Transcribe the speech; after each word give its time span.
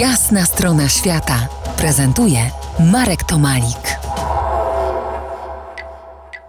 Jasna 0.00 0.44
strona 0.44 0.88
świata 0.88 1.48
prezentuje 1.78 2.38
Marek 2.92 3.24
Tomalik. 3.24 3.96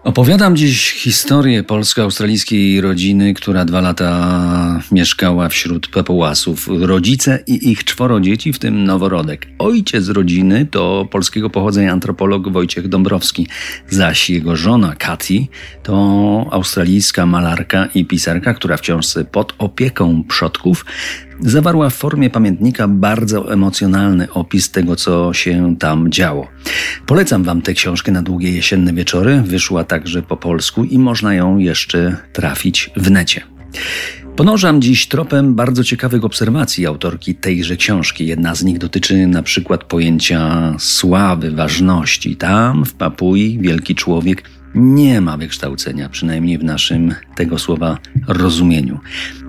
Opowiadam 0.04 0.56
dziś 0.56 0.92
historię 0.92 1.62
polsko-australijskiej 1.62 2.80
rodziny, 2.80 3.34
która 3.34 3.64
dwa 3.64 3.80
lata 3.80 4.80
mieszkała 4.92 5.48
wśród 5.48 5.88
Papułasów. 5.88 6.68
Rodzice 6.80 7.38
i 7.46 7.70
ich 7.70 7.84
czworo 7.84 8.20
dzieci, 8.20 8.52
w 8.52 8.58
tym 8.58 8.84
noworodek. 8.84 9.46
Ojciec 9.58 10.08
rodziny 10.08 10.66
to 10.66 11.08
polskiego 11.10 11.50
pochodzenia 11.50 11.92
antropolog 11.92 12.48
Wojciech 12.48 12.88
Dąbrowski, 12.88 13.46
zaś 13.90 14.30
jego 14.30 14.56
żona 14.56 14.94
Katy 14.96 15.46
to 15.82 16.46
australijska 16.50 17.26
malarka 17.26 17.88
i 17.94 18.04
pisarka, 18.04 18.54
która 18.54 18.76
wciąż 18.76 19.06
pod 19.32 19.54
opieką 19.58 20.24
przodków 20.28 20.84
zawarła 21.40 21.90
w 21.90 21.94
formie 21.94 22.30
pamiętnika 22.30 22.88
bardzo 22.88 23.52
emocjonalny 23.52 24.32
opis 24.32 24.70
tego, 24.70 24.96
co 24.96 25.32
się 25.32 25.76
tam 25.78 26.12
działo. 26.12 26.48
Polecam 27.06 27.42
Wam 27.42 27.62
tę 27.62 27.74
książkę 27.74 28.12
na 28.12 28.22
długie 28.22 28.52
jesienne 28.52 28.92
wieczory. 28.92 29.42
Wyszła 29.42 29.84
także 29.84 30.22
po 30.22 30.36
polsku 30.36 30.84
i 30.84 30.98
można 30.98 31.34
ją 31.34 31.58
jeszcze 31.58 32.16
trafić 32.32 32.90
w 32.96 33.10
necie. 33.10 33.42
Ponożam 34.36 34.82
dziś 34.82 35.06
tropem 35.06 35.54
bardzo 35.54 35.84
ciekawych 35.84 36.24
obserwacji 36.24 36.86
autorki 36.86 37.34
tejże 37.34 37.76
książki. 37.76 38.26
Jedna 38.26 38.54
z 38.54 38.64
nich 38.64 38.78
dotyczy 38.78 39.26
na 39.26 39.42
przykład 39.42 39.84
pojęcia 39.84 40.74
sławy, 40.78 41.50
ważności. 41.50 42.36
Tam, 42.36 42.84
w 42.84 42.94
Papui, 42.94 43.58
wielki 43.60 43.94
człowiek 43.94 44.42
nie 44.74 45.20
ma 45.20 45.36
wykształcenia, 45.36 46.08
przynajmniej 46.08 46.58
w 46.58 46.64
naszym 46.64 47.14
tego 47.36 47.58
słowa 47.58 47.98
rozumieniu. 48.28 48.98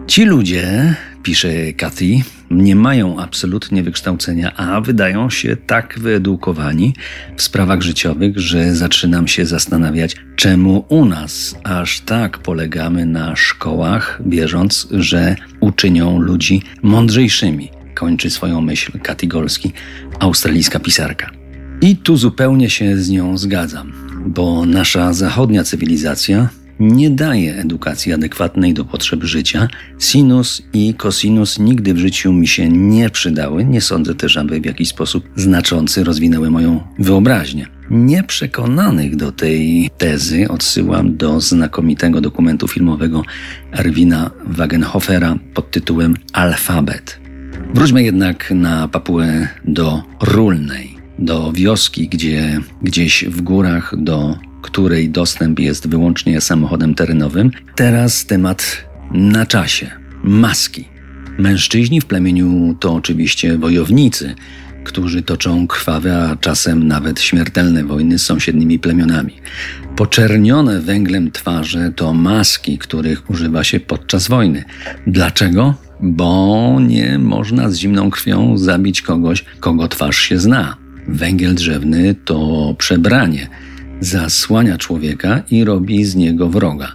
Ci 0.10 0.26
ludzie, 0.26 0.96
pisze 1.24 1.74
Kathy, 1.74 2.22
nie 2.52 2.76
mają 2.76 3.20
absolutnie 3.20 3.84
wykształcenia, 3.84 4.56
a 4.56 4.82
wydają 4.82 5.30
się 5.30 5.56
tak 5.56 6.00
wyedukowani 6.00 6.94
w 7.38 7.42
sprawach 7.42 7.82
życiowych, 7.82 8.40
że 8.40 8.76
zaczynam 8.76 9.28
się 9.28 9.46
zastanawiać, 9.46 10.16
czemu 10.36 10.86
u 10.88 11.06
nas 11.06 11.56
aż 11.64 12.00
tak 12.00 12.38
polegamy 12.38 13.06
na 13.06 13.36
szkołach, 13.36 14.22
wierząc, 14.26 14.88
że 14.92 15.36
uczynią 15.60 16.20
ludzi 16.20 16.62
mądrzejszymi. 16.82 17.70
Kończy 17.96 18.30
swoją 18.30 18.62
myśl 18.62 19.00
Kathy 19.00 19.28
Golski, 19.28 19.72
australijska 20.20 20.80
pisarka. 20.80 21.32
I 21.82 21.98
tu 21.98 22.18
zupełnie 22.18 22.70
się 22.70 22.98
z 22.98 23.10
nią 23.10 23.38
zgadzam, 23.38 23.94
bo 24.26 24.66
nasza 24.66 25.14
zachodnia 25.14 25.64
cywilizacja 25.64 26.50
nie 26.80 27.10
daje 27.10 27.56
edukacji 27.56 28.14
adekwatnej 28.14 28.74
do 28.74 28.86
potrzeb 28.86 29.24
życia. 29.24 29.68
Sinus 30.00 30.62
i 30.74 30.94
cosinus 30.94 31.60
nigdy 31.60 31.94
w 31.94 31.98
życiu 31.98 32.34
mi 32.34 32.48
się 32.48 32.70
nie 32.70 33.10
przydały. 33.10 33.66
Nie 33.66 33.82
sądzę 33.82 34.16
też, 34.16 34.38
aby 34.38 34.62
w 34.62 34.66
jakiś 34.66 34.90
sposób 34.90 35.30
znaczący 35.36 36.04
rozwinęły 36.04 36.52
moją 36.52 36.84
wyobraźnię. 37.00 37.68
Nieprzekonanych 37.90 39.16
do 39.16 39.32
tej 39.32 39.90
tezy 39.98 40.48
odsyłam 40.50 41.18
do 41.18 41.42
znakomitego 41.42 42.22
dokumentu 42.22 42.68
filmowego 42.68 43.24
Erwina 43.72 44.32
Wagenhofera 44.46 45.36
pod 45.54 45.72
tytułem 45.72 46.16
Alfabet. 46.34 47.20
Wróćmy 47.74 48.04
jednak 48.04 48.52
na 48.52 48.88
Papuę 48.88 49.48
do 49.66 50.04
Rulnej, 50.22 50.98
do 51.20 51.52
wioski, 51.52 52.08
gdzie 52.08 52.60
gdzieś 52.82 53.26
w 53.26 53.42
górach 53.42 53.94
do 53.98 54.49
której 54.62 55.10
dostęp 55.10 55.60
jest 55.60 55.88
wyłącznie 55.88 56.42
samochodem 56.42 56.96
terenowym. 56.96 57.52
Teraz 57.76 58.26
temat 58.26 58.86
na 59.12 59.46
czasie. 59.46 59.92
Maski. 60.24 60.88
Mężczyźni 61.38 62.02
w 62.02 62.06
plemieniu 62.06 62.76
to 62.80 62.94
oczywiście 62.94 63.58
wojownicy, 63.58 64.36
którzy 64.84 65.22
toczą 65.22 65.68
krwawe, 65.68 66.24
a 66.24 66.36
czasem 66.36 66.88
nawet 66.88 67.22
śmiertelne 67.22 67.84
wojny 67.84 68.20
z 68.20 68.26
sąsiednimi 68.26 68.80
plemionami. 68.80 69.34
Poczernione 69.96 70.82
węglem 70.82 71.32
twarze 71.32 71.92
to 71.96 72.14
maski, 72.14 72.78
których 72.78 73.30
używa 73.30 73.64
się 73.64 73.80
podczas 73.80 74.28
wojny. 74.28 74.64
Dlaczego? 75.08 75.76
Bo 76.02 76.78
nie 76.88 77.20
można 77.20 77.70
z 77.70 77.78
zimną 77.78 78.12
krwią 78.12 78.58
zabić 78.58 79.02
kogoś, 79.02 79.46
kogo 79.60 79.88
twarz 79.88 80.18
się 80.18 80.40
zna. 80.40 80.78
Węgiel 81.08 81.56
drzewny 81.56 82.16
to 82.26 82.76
przebranie 82.78 83.48
zasłania 84.02 84.78
człowieka 84.78 85.42
i 85.52 85.64
robi 85.64 86.06
z 86.06 86.16
niego 86.16 86.50
wroga. 86.50 86.94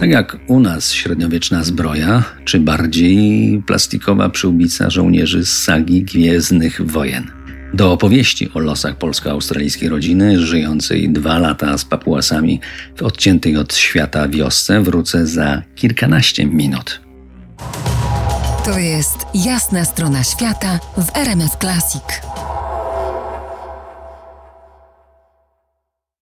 Tak 0.00 0.10
jak 0.10 0.36
u 0.46 0.60
nas 0.60 0.92
średniowieczna 0.92 1.64
zbroja, 1.64 2.24
czy 2.44 2.60
bardziej 2.60 3.62
plastikowa 3.66 4.28
przyłbica 4.28 4.90
żołnierzy 4.90 5.46
z 5.46 5.62
sagi 5.62 6.02
Gwiezdnych 6.02 6.90
Wojen. 6.90 7.30
Do 7.74 7.92
opowieści 7.92 8.50
o 8.54 8.58
losach 8.58 8.96
polsko-australijskiej 8.96 9.88
rodziny, 9.88 10.46
żyjącej 10.46 11.10
dwa 11.10 11.38
lata 11.38 11.78
z 11.78 11.84
papuasami 11.84 12.60
w 12.96 13.02
odciętej 13.02 13.56
od 13.56 13.74
świata 13.74 14.28
wiosce, 14.28 14.80
wrócę 14.80 15.26
za 15.26 15.62
kilkanaście 15.74 16.46
minut. 16.46 17.00
To 18.64 18.78
jest 18.78 19.16
jasna 19.34 19.84
strona 19.84 20.24
świata 20.24 20.78
w 20.98 21.16
RMS 21.16 21.56
Classic. 21.60 22.02